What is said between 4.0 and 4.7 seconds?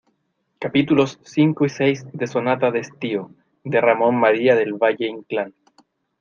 María